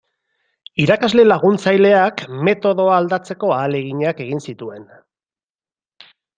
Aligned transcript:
Irakasle 0.85 1.25
laguntzaileak 1.27 2.23
metodoa 2.49 2.97
aldatzeko 3.03 3.53
ahaleginak 3.59 4.25
egin 4.29 4.45
zituen. 4.51 4.91